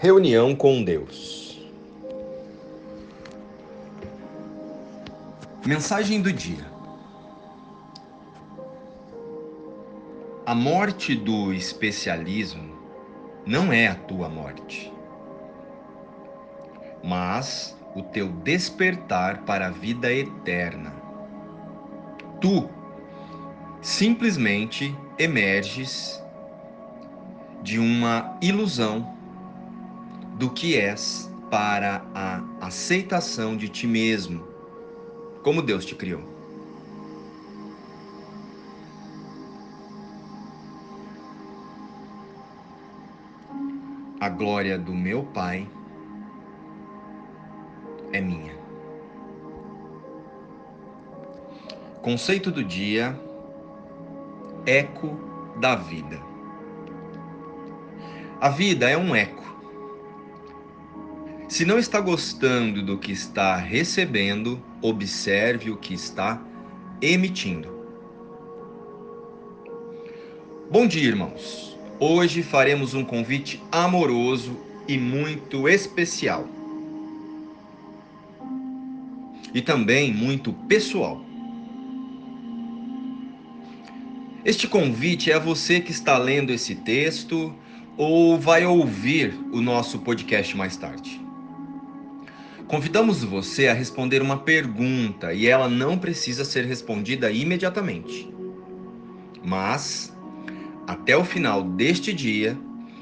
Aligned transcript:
Reunião 0.00 0.54
com 0.54 0.84
Deus. 0.84 1.58
Mensagem 5.66 6.22
do 6.22 6.32
dia. 6.32 6.64
A 10.46 10.54
morte 10.54 11.16
do 11.16 11.52
especialismo 11.52 12.78
não 13.44 13.72
é 13.72 13.88
a 13.88 13.96
tua 13.96 14.28
morte, 14.28 14.92
mas 17.02 17.76
o 17.96 18.00
teu 18.04 18.28
despertar 18.28 19.38
para 19.38 19.66
a 19.66 19.70
vida 19.70 20.12
eterna. 20.12 20.92
Tu 22.40 22.70
simplesmente 23.82 24.96
emerges 25.18 26.22
de 27.64 27.80
uma 27.80 28.38
ilusão 28.40 29.17
do 30.38 30.48
que 30.48 30.76
és 30.76 31.28
para 31.50 32.06
a 32.14 32.42
aceitação 32.60 33.56
de 33.56 33.68
ti 33.68 33.88
mesmo, 33.88 34.46
como 35.42 35.60
Deus 35.60 35.84
te 35.84 35.96
criou. 35.96 36.22
A 44.20 44.28
glória 44.28 44.78
do 44.78 44.92
meu 44.92 45.24
Pai 45.24 45.68
é 48.12 48.20
minha. 48.20 48.56
Conceito 52.02 52.52
do 52.52 52.62
dia: 52.62 53.18
eco 54.66 55.18
da 55.60 55.74
vida. 55.74 56.20
A 58.40 58.48
vida 58.50 58.88
é 58.88 58.96
um 58.96 59.16
eco. 59.16 59.57
Se 61.48 61.64
não 61.64 61.78
está 61.78 61.98
gostando 61.98 62.82
do 62.82 62.98
que 62.98 63.10
está 63.10 63.56
recebendo, 63.56 64.62
observe 64.82 65.70
o 65.70 65.78
que 65.78 65.94
está 65.94 66.42
emitindo. 67.00 67.70
Bom 70.70 70.86
dia, 70.86 71.08
irmãos. 71.08 71.74
Hoje 71.98 72.42
faremos 72.42 72.92
um 72.92 73.02
convite 73.02 73.62
amoroso 73.72 74.58
e 74.86 74.98
muito 74.98 75.66
especial. 75.66 76.46
E 79.54 79.62
também 79.62 80.12
muito 80.12 80.52
pessoal. 80.52 81.24
Este 84.44 84.68
convite 84.68 85.30
é 85.30 85.34
a 85.34 85.38
você 85.38 85.80
que 85.80 85.92
está 85.92 86.18
lendo 86.18 86.52
esse 86.52 86.74
texto 86.74 87.54
ou 87.96 88.38
vai 88.38 88.66
ouvir 88.66 89.34
o 89.50 89.62
nosso 89.62 90.00
podcast 90.00 90.54
mais 90.54 90.76
tarde. 90.76 91.27
Convidamos 92.68 93.24
você 93.24 93.66
a 93.66 93.72
responder 93.72 94.20
uma 94.20 94.36
pergunta 94.36 95.32
e 95.32 95.46
ela 95.46 95.70
não 95.70 95.96
precisa 95.96 96.44
ser 96.44 96.66
respondida 96.66 97.30
imediatamente. 97.30 98.30
Mas, 99.42 100.14
até 100.86 101.16
o 101.16 101.24
final 101.24 101.62
deste 101.62 102.12
dia, 102.12 102.58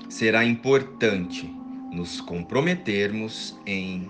será 0.08 0.44
importante 0.44 1.52
nos 1.92 2.20
comprometermos 2.20 3.58
em 3.66 4.08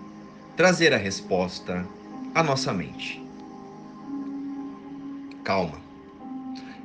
trazer 0.55 0.93
a 0.93 0.97
resposta 0.97 1.87
à 2.35 2.43
nossa 2.43 2.71
mente. 2.71 3.19
Calma, 5.43 5.81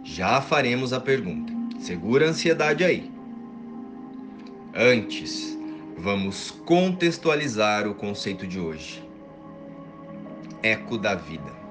já 0.03 0.41
faremos 0.41 0.95
a 0.95 1.01
pergunta. 1.01 1.53
Segura 1.79 2.27
a 2.27 2.31
ansiedade 2.31 2.85
aí. 2.85 3.11
Antes, 4.75 5.59
vamos 6.03 6.51
contextualizar 6.67 7.87
o 7.87 7.95
conceito 7.95 8.45
de 8.45 8.59
hoje. 8.59 9.09
Eco 10.61 10.99
da 10.99 11.15
vida. 11.15 11.63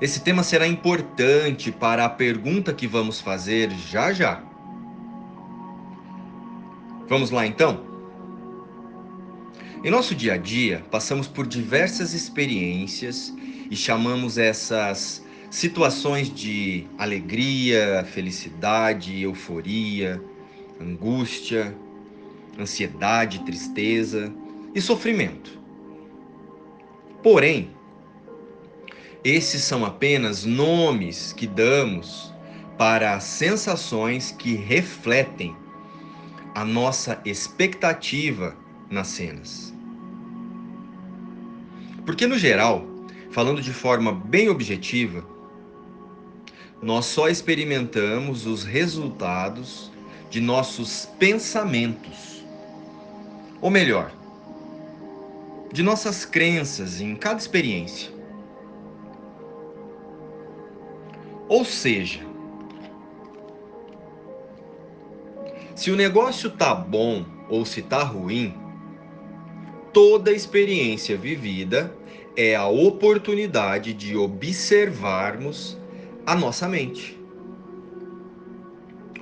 Esse 0.00 0.20
tema 0.20 0.42
será 0.42 0.66
importante 0.66 1.70
para 1.70 2.06
a 2.06 2.08
pergunta 2.08 2.72
que 2.72 2.86
vamos 2.86 3.20
fazer 3.20 3.70
já 3.70 4.10
já. 4.14 4.42
Vamos 7.06 7.30
lá 7.30 7.46
então? 7.46 7.84
Em 9.84 9.90
nosso 9.90 10.14
dia 10.14 10.34
a 10.34 10.38
dia, 10.38 10.82
passamos 10.90 11.28
por 11.28 11.46
diversas 11.46 12.14
experiências 12.14 13.34
e 13.70 13.76
chamamos 13.76 14.38
essas 14.38 15.22
situações 15.50 16.32
de 16.32 16.86
alegria, 16.96 18.02
felicidade, 18.10 19.20
euforia, 19.20 20.22
angústia, 20.80 21.76
ansiedade, 22.60 23.44
tristeza 23.44 24.32
e 24.74 24.80
sofrimento. 24.80 25.58
Porém, 27.22 27.70
esses 29.22 29.62
são 29.62 29.84
apenas 29.84 30.44
nomes 30.44 31.32
que 31.32 31.46
damos 31.46 32.32
para 32.78 33.14
as 33.14 33.24
sensações 33.24 34.32
que 34.32 34.54
refletem 34.54 35.54
a 36.54 36.64
nossa 36.64 37.20
expectativa 37.24 38.56
nas 38.90 39.08
cenas. 39.08 39.74
Porque, 42.06 42.26
no 42.26 42.38
geral, 42.38 42.86
falando 43.30 43.60
de 43.60 43.72
forma 43.72 44.12
bem 44.12 44.48
objetiva, 44.48 45.24
nós 46.82 47.04
só 47.04 47.28
experimentamos 47.28 48.46
os 48.46 48.64
resultados 48.64 49.92
de 50.30 50.40
nossos 50.40 51.06
pensamentos. 51.18 52.29
Ou 53.60 53.70
melhor, 53.70 54.12
de 55.72 55.82
nossas 55.82 56.24
crenças 56.24 57.00
em 57.00 57.14
cada 57.14 57.38
experiência. 57.38 58.10
Ou 61.48 61.64
seja, 61.64 62.20
se 65.74 65.90
o 65.90 65.96
negócio 65.96 66.50
tá 66.50 66.74
bom 66.74 67.24
ou 67.48 67.64
se 67.64 67.82
tá 67.82 68.02
ruim, 68.02 68.54
toda 69.92 70.32
experiência 70.32 71.16
vivida 71.16 71.94
é 72.36 72.54
a 72.54 72.66
oportunidade 72.66 73.92
de 73.92 74.16
observarmos 74.16 75.76
a 76.24 76.34
nossa 76.34 76.68
mente 76.68 77.20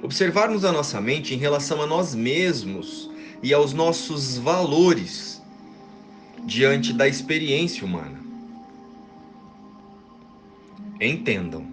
observarmos 0.02 0.64
a 0.64 0.72
nossa 0.72 1.00
mente 1.00 1.34
em 1.34 1.38
relação 1.38 1.82
a 1.82 1.86
nós 1.86 2.14
mesmos 2.14 3.10
e 3.42 3.54
aos 3.54 3.72
nossos 3.72 4.36
valores 4.36 5.42
diante 6.44 6.92
da 6.92 7.06
experiência 7.06 7.84
humana. 7.84 8.18
Entendam. 11.00 11.66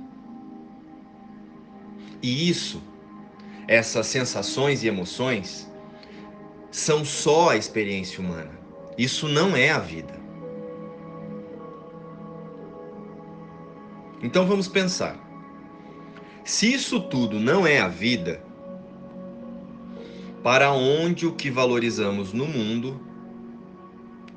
E 2.21 2.49
isso, 2.49 2.81
essas 3.67 4.07
sensações 4.07 4.83
e 4.83 4.87
emoções, 4.87 5.69
são 6.71 7.03
só 7.05 7.51
a 7.51 7.57
experiência 7.57 8.19
humana. 8.19 8.51
Isso 8.97 9.27
não 9.27 9.55
é 9.55 9.71
a 9.71 9.79
vida. 9.79 10.13
Então 14.21 14.45
vamos 14.45 14.67
pensar. 14.67 15.17
Se 16.43 16.71
isso 16.71 16.99
tudo 16.99 17.39
não 17.39 17.65
é 17.65 17.79
a 17.79 17.87
vida, 17.87 18.44
para 20.45 20.71
onde 20.71 21.25
o 21.25 21.31
que 21.31 21.49
valorizamos 21.49 22.31
no 22.31 22.45
mundo 22.45 23.01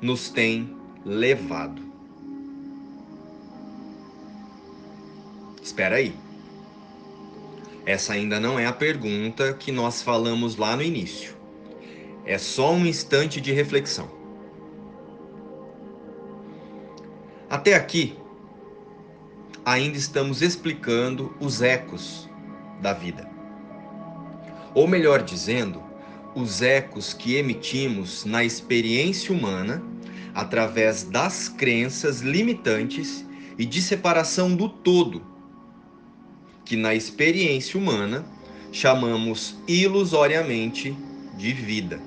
nos 0.01 0.31
tem 0.31 0.75
levado? 1.05 1.83
Espera 5.61 5.97
aí. 5.97 6.15
Essa 7.85 8.13
ainda 8.13 8.39
não 8.39 8.57
é 8.57 8.65
a 8.65 8.73
pergunta 8.73 9.53
que 9.53 9.71
nós 9.71 10.01
falamos 10.01 10.55
lá 10.55 10.75
no 10.75 10.81
início. 10.81 11.37
É 12.25 12.39
só 12.39 12.73
um 12.73 12.87
instante 12.87 13.39
de 13.39 13.51
reflexão. 13.51 14.09
Até 17.47 17.75
aqui, 17.75 18.17
ainda 19.63 19.95
estamos 19.95 20.41
explicando 20.41 21.35
os 21.39 21.61
ecos 21.61 22.27
da 22.81 22.93
vida. 22.93 23.29
Ou 24.73 24.87
melhor 24.87 25.21
dizendo, 25.21 25.87
os 26.35 26.61
ecos 26.61 27.13
que 27.13 27.35
emitimos 27.35 28.25
na 28.25 28.43
experiência 28.43 29.33
humana 29.33 29.83
através 30.33 31.03
das 31.03 31.49
crenças 31.49 32.21
limitantes 32.21 33.25
e 33.57 33.65
de 33.65 33.81
separação 33.81 34.55
do 34.55 34.69
todo, 34.69 35.21
que 36.63 36.75
na 36.75 36.95
experiência 36.95 37.79
humana 37.79 38.25
chamamos 38.71 39.57
ilusoriamente 39.67 40.95
de 41.37 41.51
vida. 41.51 41.99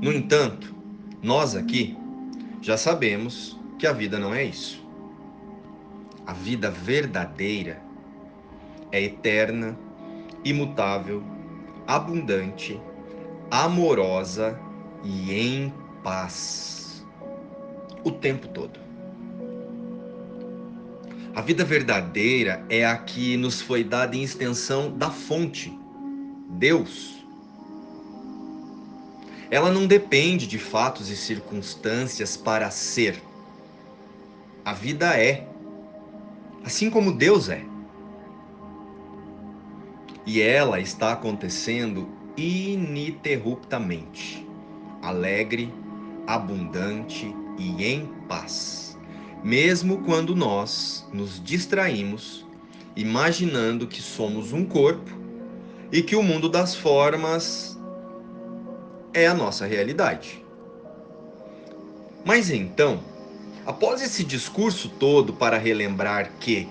No 0.00 0.12
entanto, 0.12 0.74
nós 1.22 1.56
aqui 1.56 1.96
já 2.60 2.76
sabemos 2.76 3.58
que 3.78 3.86
a 3.86 3.92
vida 3.92 4.18
não 4.18 4.34
é 4.34 4.44
isso. 4.44 4.84
A 6.26 6.32
vida 6.32 6.70
verdadeira 6.70 7.82
é 8.92 9.02
eterna, 9.02 9.78
imutável, 10.44 11.22
abundante, 11.86 12.80
amorosa 13.50 14.58
e 15.02 15.32
em 15.32 15.72
paz. 16.02 17.06
O 18.04 18.10
tempo 18.10 18.48
todo. 18.48 18.78
A 21.34 21.40
vida 21.40 21.64
verdadeira 21.64 22.64
é 22.68 22.84
a 22.84 22.96
que 22.96 23.36
nos 23.36 23.60
foi 23.60 23.84
dada 23.84 24.16
em 24.16 24.22
extensão 24.22 24.90
da 24.96 25.10
fonte, 25.10 25.72
Deus. 26.50 27.24
Ela 29.50 29.70
não 29.70 29.86
depende 29.86 30.46
de 30.46 30.58
fatos 30.58 31.08
e 31.08 31.16
circunstâncias 31.16 32.36
para 32.36 32.70
ser. 32.70 33.22
A 34.64 34.72
vida 34.72 35.16
é, 35.16 35.46
assim 36.64 36.90
como 36.90 37.12
Deus 37.12 37.48
é. 37.48 37.64
E 40.28 40.40
ela 40.42 40.78
está 40.78 41.12
acontecendo 41.12 42.06
ininterruptamente, 42.36 44.46
alegre, 45.00 45.72
abundante 46.26 47.34
e 47.58 47.82
em 47.82 48.04
paz, 48.28 48.98
mesmo 49.42 50.02
quando 50.02 50.36
nós 50.36 51.08
nos 51.14 51.42
distraímos, 51.42 52.46
imaginando 52.94 53.86
que 53.86 54.02
somos 54.02 54.52
um 54.52 54.66
corpo 54.66 55.10
e 55.90 56.02
que 56.02 56.14
o 56.14 56.22
mundo 56.22 56.46
das 56.46 56.74
formas 56.74 57.80
é 59.14 59.26
a 59.26 59.32
nossa 59.32 59.64
realidade. 59.64 60.44
Mas 62.22 62.50
então, 62.50 63.00
após 63.64 64.02
esse 64.02 64.22
discurso 64.24 64.90
todo 64.90 65.32
para 65.32 65.56
relembrar 65.56 66.32
que 66.38 66.68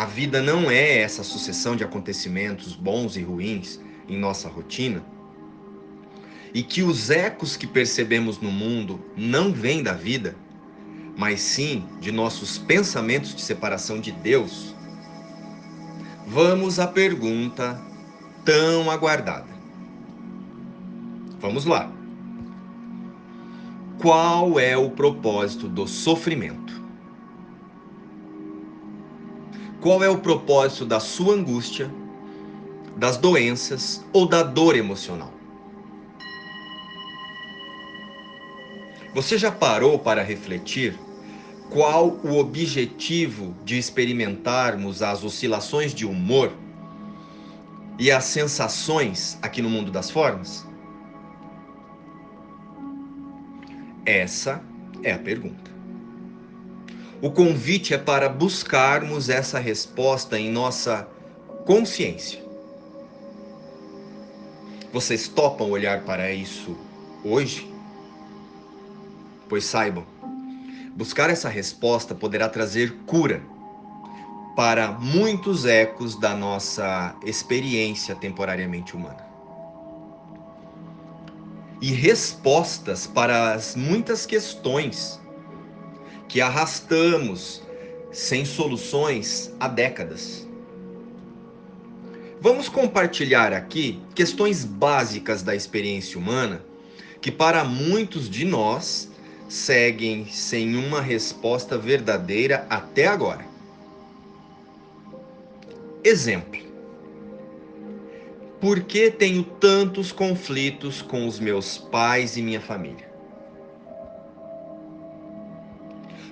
a 0.00 0.06
vida 0.06 0.40
não 0.40 0.70
é 0.70 1.00
essa 1.00 1.22
sucessão 1.22 1.76
de 1.76 1.84
acontecimentos 1.84 2.74
bons 2.74 3.16
e 3.16 3.22
ruins, 3.22 3.78
em 4.08 4.16
nossa 4.16 4.48
rotina 4.48 5.04
e 6.54 6.62
que 6.62 6.82
os 6.82 7.10
ecos 7.10 7.54
que 7.54 7.66
percebemos 7.66 8.40
no 8.40 8.50
mundo 8.50 8.98
não 9.14 9.52
vêm 9.52 9.82
da 9.82 9.92
vida, 9.92 10.34
mas 11.18 11.42
sim 11.42 11.84
de 12.00 12.10
nossos 12.10 12.56
pensamentos 12.56 13.34
de 13.34 13.42
separação 13.42 14.00
de 14.00 14.10
Deus, 14.10 14.74
vamos 16.26 16.78
à 16.78 16.86
pergunta 16.86 17.78
tão 18.42 18.90
aguardada. 18.90 19.50
Vamos 21.38 21.66
lá. 21.66 21.92
Qual 24.00 24.58
é 24.58 24.78
o 24.78 24.90
propósito 24.90 25.68
do 25.68 25.86
sofrimento? 25.86 26.79
Qual 29.80 30.02
é 30.02 30.08
o 30.08 30.18
propósito 30.18 30.84
da 30.84 31.00
sua 31.00 31.34
angústia 31.34 31.90
das 33.00 33.16
doenças 33.16 34.04
ou 34.12 34.26
da 34.26 34.42
dor 34.42 34.76
emocional. 34.76 35.32
Você 39.14 39.38
já 39.38 39.50
parou 39.50 39.98
para 39.98 40.22
refletir 40.22 40.98
qual 41.70 42.08
o 42.22 42.36
objetivo 42.38 43.56
de 43.64 43.78
experimentarmos 43.78 45.02
as 45.02 45.24
oscilações 45.24 45.94
de 45.94 46.04
humor 46.04 46.52
e 47.98 48.10
as 48.10 48.24
sensações 48.24 49.38
aqui 49.40 49.62
no 49.62 49.70
mundo 49.70 49.90
das 49.90 50.10
formas? 50.10 50.66
Essa 54.04 54.62
é 55.02 55.12
a 55.12 55.18
pergunta. 55.18 55.69
O 57.22 57.30
convite 57.30 57.92
é 57.92 57.98
para 57.98 58.30
buscarmos 58.30 59.28
essa 59.28 59.58
resposta 59.58 60.38
em 60.38 60.50
nossa 60.50 61.06
consciência. 61.66 62.42
Vocês 64.90 65.28
topam 65.28 65.70
olhar 65.70 66.00
para 66.04 66.32
isso 66.32 66.74
hoje? 67.22 67.70
Pois 69.50 69.64
saibam, 69.66 70.06
buscar 70.96 71.28
essa 71.28 71.50
resposta 71.50 72.14
poderá 72.14 72.48
trazer 72.48 72.96
cura 73.04 73.42
para 74.56 74.90
muitos 74.90 75.66
ecos 75.66 76.18
da 76.18 76.34
nossa 76.34 77.14
experiência 77.22 78.14
temporariamente 78.14 78.96
humana. 78.96 79.26
E 81.82 81.92
respostas 81.92 83.06
para 83.06 83.52
as 83.52 83.76
muitas 83.76 84.24
questões 84.24 85.19
que 86.30 86.40
arrastamos 86.40 87.60
sem 88.12 88.44
soluções 88.44 89.52
há 89.58 89.66
décadas. 89.66 90.48
Vamos 92.40 92.68
compartilhar 92.68 93.52
aqui 93.52 94.00
questões 94.14 94.64
básicas 94.64 95.42
da 95.42 95.54
experiência 95.56 96.18
humana 96.18 96.64
que, 97.20 97.32
para 97.32 97.64
muitos 97.64 98.30
de 98.30 98.44
nós, 98.44 99.10
seguem 99.48 100.24
sem 100.26 100.76
uma 100.76 101.00
resposta 101.00 101.76
verdadeira 101.76 102.64
até 102.70 103.08
agora. 103.08 103.44
Exemplo: 106.04 106.60
Por 108.60 108.84
que 108.84 109.10
tenho 109.10 109.42
tantos 109.42 110.12
conflitos 110.12 111.02
com 111.02 111.26
os 111.26 111.40
meus 111.40 111.76
pais 111.76 112.36
e 112.36 112.42
minha 112.42 112.60
família? 112.60 113.09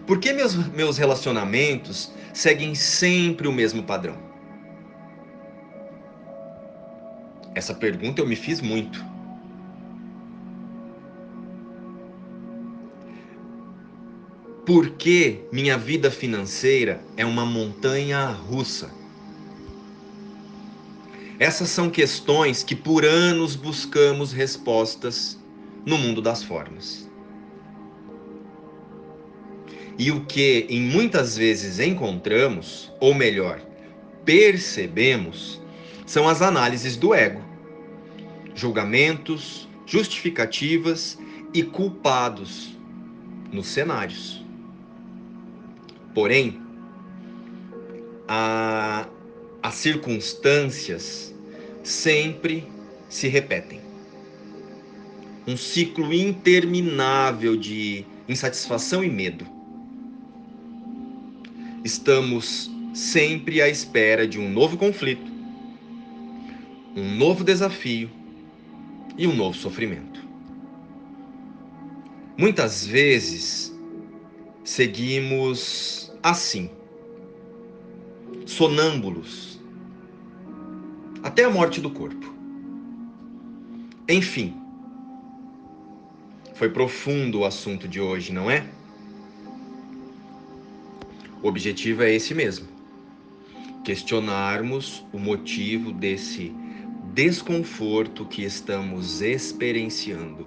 Por 0.08 0.18
que 0.18 0.32
meus, 0.32 0.54
meus 0.68 0.96
relacionamentos 0.96 2.10
seguem 2.32 2.74
sempre 2.74 3.46
o 3.46 3.52
mesmo 3.52 3.82
padrão? 3.82 4.16
Essa 7.54 7.74
pergunta 7.74 8.22
eu 8.22 8.26
me 8.26 8.34
fiz 8.34 8.62
muito. 8.62 9.04
Por 14.64 14.92
que 14.92 15.42
minha 15.52 15.76
vida 15.76 16.10
financeira 16.10 17.04
é 17.14 17.26
uma 17.26 17.44
montanha 17.44 18.28
russa? 18.28 18.90
Essas 21.38 21.68
são 21.68 21.90
questões 21.90 22.62
que 22.62 22.74
por 22.74 23.04
anos 23.04 23.54
buscamos 23.54 24.32
respostas 24.32 25.38
no 25.84 25.98
mundo 25.98 26.22
das 26.22 26.42
formas. 26.42 27.07
E 29.98 30.10
o 30.12 30.24
que 30.24 30.66
em 30.70 30.80
muitas 30.80 31.36
vezes 31.36 31.80
encontramos, 31.80 32.92
ou 33.00 33.12
melhor, 33.12 33.60
percebemos, 34.24 35.60
são 36.06 36.28
as 36.28 36.40
análises 36.40 36.96
do 36.96 37.12
ego 37.12 37.48
julgamentos, 38.58 39.68
justificativas 39.86 41.16
e 41.54 41.62
culpados 41.62 42.76
nos 43.52 43.68
cenários. 43.68 44.44
Porém, 46.12 46.60
a, 48.26 49.06
as 49.62 49.74
circunstâncias 49.74 51.32
sempre 51.84 52.66
se 53.08 53.28
repetem. 53.28 53.80
Um 55.46 55.56
ciclo 55.56 56.12
interminável 56.12 57.56
de 57.56 58.04
insatisfação 58.28 59.04
e 59.04 59.08
medo. 59.08 59.46
Estamos 61.84 62.70
sempre 62.92 63.62
à 63.62 63.68
espera 63.68 64.26
de 64.26 64.38
um 64.38 64.50
novo 64.50 64.76
conflito, 64.76 65.30
um 66.96 67.14
novo 67.16 67.44
desafio 67.44 68.10
e 69.16 69.26
um 69.26 69.34
novo 69.34 69.56
sofrimento. 69.56 70.26
Muitas 72.36 72.86
vezes 72.86 73.76
seguimos 74.64 76.12
assim, 76.22 76.70
sonâmbulos, 78.44 79.60
até 81.22 81.44
a 81.44 81.50
morte 81.50 81.80
do 81.80 81.90
corpo. 81.90 82.34
Enfim, 84.08 84.54
foi 86.54 86.70
profundo 86.70 87.40
o 87.40 87.44
assunto 87.44 87.86
de 87.86 88.00
hoje, 88.00 88.32
não 88.32 88.50
é? 88.50 88.66
O 91.42 91.48
objetivo 91.48 92.02
é 92.02 92.12
esse 92.12 92.34
mesmo: 92.34 92.68
questionarmos 93.84 95.04
o 95.12 95.18
motivo 95.18 95.92
desse 95.92 96.52
desconforto 97.14 98.24
que 98.26 98.42
estamos 98.44 99.22
experienciando. 99.22 100.46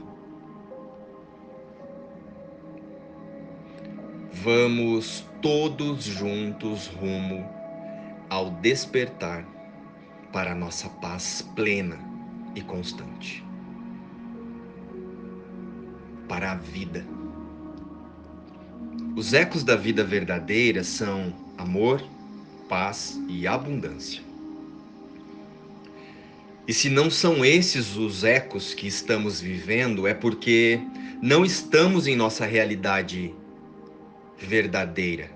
Vamos 4.33 5.25
todos 5.41 6.03
juntos 6.03 6.87
rumo 6.87 7.47
ao 8.29 8.49
despertar 8.49 9.45
para 10.31 10.53
a 10.53 10.55
nossa 10.55 10.89
paz 10.89 11.47
plena 11.55 11.99
e 12.55 12.61
constante. 12.61 13.45
Para 16.27 16.53
a 16.53 16.55
vida. 16.55 17.20
Os 19.21 19.33
ecos 19.33 19.63
da 19.63 19.75
vida 19.75 20.03
verdadeira 20.03 20.83
são 20.83 21.31
amor, 21.55 22.03
paz 22.67 23.21
e 23.29 23.45
abundância. 23.45 24.19
E 26.67 26.73
se 26.73 26.89
não 26.89 27.07
são 27.11 27.45
esses 27.45 27.95
os 27.95 28.23
ecos 28.23 28.73
que 28.73 28.87
estamos 28.87 29.39
vivendo, 29.39 30.07
é 30.07 30.15
porque 30.15 30.81
não 31.21 31.45
estamos 31.45 32.07
em 32.07 32.15
nossa 32.15 32.47
realidade 32.47 33.31
verdadeira. 34.39 35.29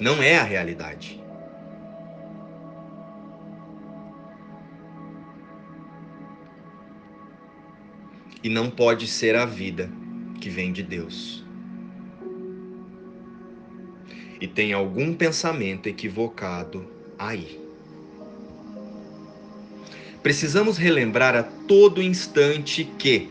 Não 0.00 0.20
é 0.20 0.38
a 0.38 0.42
realidade. 0.42 1.22
E 8.42 8.48
não 8.48 8.68
pode 8.68 9.06
ser 9.06 9.36
a 9.36 9.46
vida 9.46 9.88
que 10.40 10.50
vem 10.50 10.72
de 10.72 10.82
Deus. 10.82 11.51
E 14.42 14.48
tem 14.48 14.72
algum 14.72 15.14
pensamento 15.14 15.86
equivocado 15.86 16.84
aí. 17.16 17.60
Precisamos 20.20 20.76
relembrar 20.76 21.36
a 21.36 21.44
todo 21.44 22.02
instante 22.02 22.82
que 22.98 23.30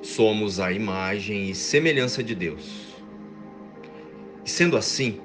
somos 0.00 0.58
a 0.58 0.72
imagem 0.72 1.50
e 1.50 1.54
semelhança 1.54 2.24
de 2.24 2.34
Deus. 2.34 2.94
E 4.42 4.48
sendo 4.48 4.74
assim, 4.74 5.20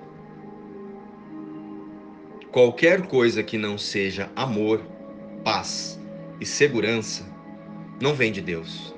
qualquer 2.52 3.08
coisa 3.08 3.42
que 3.42 3.58
não 3.58 3.78
seja 3.78 4.30
amor, 4.36 4.82
paz 5.42 5.98
e 6.42 6.46
segurança 6.46 7.26
não 8.02 8.14
vem 8.14 8.34
de 8.34 8.42
Deus 8.42 8.94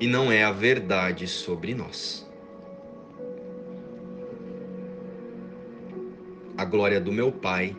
e 0.00 0.06
não 0.06 0.32
é 0.32 0.44
a 0.44 0.50
verdade 0.50 1.28
sobre 1.28 1.74
nós. 1.74 2.25
A 6.58 6.64
glória 6.64 6.98
do 6.98 7.12
meu 7.12 7.30
Pai 7.30 7.76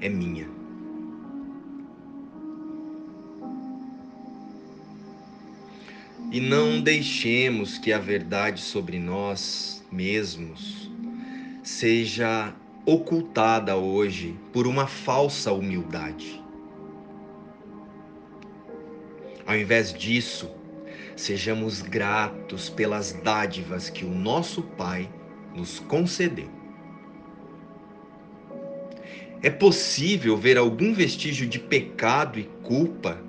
é 0.00 0.08
minha. 0.08 0.48
E 6.30 6.40
não 6.40 6.80
deixemos 6.80 7.78
que 7.78 7.92
a 7.92 7.98
verdade 7.98 8.60
sobre 8.60 9.00
nós 9.00 9.84
mesmos 9.90 10.88
seja 11.64 12.54
ocultada 12.84 13.76
hoje 13.76 14.38
por 14.52 14.68
uma 14.68 14.86
falsa 14.86 15.52
humildade. 15.52 16.40
Ao 19.44 19.56
invés 19.56 19.92
disso, 19.92 20.48
sejamos 21.16 21.82
gratos 21.82 22.68
pelas 22.68 23.12
dádivas 23.12 23.90
que 23.90 24.04
o 24.04 24.10
nosso 24.10 24.62
Pai 24.62 25.08
nos 25.54 25.80
concedeu. 25.80 26.55
É 29.46 29.50
possível 29.50 30.36
ver 30.36 30.58
algum 30.58 30.92
vestígio 30.92 31.46
de 31.46 31.60
pecado 31.60 32.36
e 32.36 32.50
culpa 32.64 33.22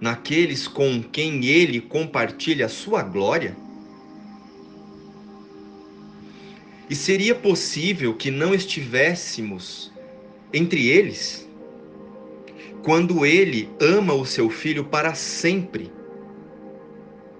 naqueles 0.00 0.66
com 0.66 1.00
quem 1.00 1.44
ele 1.46 1.80
compartilha 1.80 2.66
a 2.66 2.68
sua 2.68 3.04
glória? 3.04 3.56
E 6.90 6.94
seria 6.96 7.36
possível 7.36 8.14
que 8.14 8.32
não 8.32 8.52
estivéssemos 8.52 9.92
entre 10.52 10.88
eles? 10.88 11.48
Quando 12.82 13.24
ele 13.24 13.68
ama 13.80 14.12
o 14.12 14.26
seu 14.26 14.50
filho 14.50 14.86
para 14.86 15.14
sempre 15.14 15.92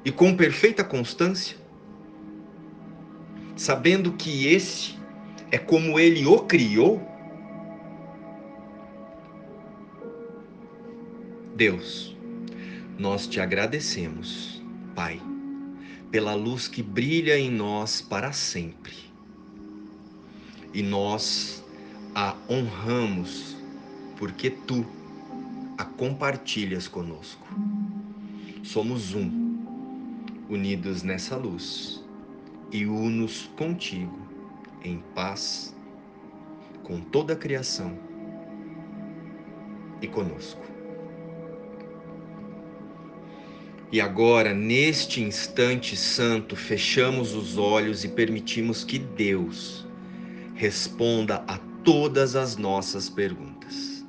e 0.04 0.12
com 0.12 0.36
perfeita 0.36 0.84
constância, 0.84 1.56
sabendo 3.56 4.12
que 4.12 4.46
esse 4.46 4.95
é 5.50 5.58
como 5.58 5.98
ele 5.98 6.26
o 6.26 6.40
criou? 6.40 7.00
Deus 11.54 12.16
nós 12.98 13.26
te 13.26 13.40
agradecemos, 13.40 14.62
Pai, 14.94 15.20
pela 16.10 16.34
luz 16.34 16.66
que 16.66 16.82
brilha 16.82 17.38
em 17.38 17.50
nós 17.50 18.00
para 18.00 18.32
sempre. 18.32 18.94
E 20.72 20.82
nós 20.82 21.62
a 22.14 22.34
honramos 22.48 23.54
porque 24.16 24.48
tu 24.48 24.86
a 25.76 25.84
compartilhas 25.84 26.88
conosco. 26.88 27.46
Somos 28.62 29.14
um, 29.14 29.62
unidos 30.48 31.02
nessa 31.02 31.36
luz 31.36 32.02
e 32.72 32.86
unos 32.86 33.42
contigo 33.56 34.18
em 34.82 34.98
paz 35.14 35.74
com 36.82 37.00
toda 37.00 37.32
a 37.32 37.36
criação 37.36 37.98
e 40.00 40.06
conosco. 40.06 40.64
E 43.90 44.00
agora, 44.00 44.52
neste 44.52 45.22
instante 45.22 45.96
santo, 45.96 46.56
fechamos 46.56 47.34
os 47.34 47.56
olhos 47.56 48.04
e 48.04 48.08
permitimos 48.08 48.84
que 48.84 48.98
Deus 48.98 49.86
responda 50.54 51.44
a 51.46 51.58
todas 51.84 52.34
as 52.34 52.56
nossas 52.56 53.08
perguntas. 53.08 54.04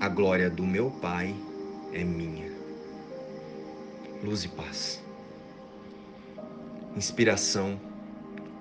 A 0.00 0.08
glória 0.08 0.50
do 0.50 0.64
meu 0.64 0.90
Pai 0.90 1.34
é 1.92 2.04
minha. 2.04 2.50
Luz 4.22 4.44
e 4.44 4.48
paz. 4.48 5.02
Inspiração, 6.96 7.80